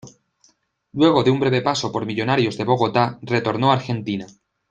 [0.93, 4.25] Luego de un breve paso por Millonarios de Bogotá, retornó a Argentina.